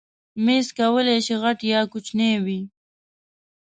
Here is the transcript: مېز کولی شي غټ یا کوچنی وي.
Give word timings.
مېز 0.45 0.67
کولی 0.77 1.17
شي 1.25 1.35
غټ 1.43 1.59
یا 1.71 1.81
کوچنی 1.91 2.31
وي. 2.45 2.61